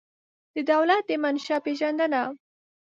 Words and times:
د 0.55 0.57
دولت 0.71 1.03
د 1.09 1.11
منشا 1.23 1.57
پېژندنه 1.65 2.21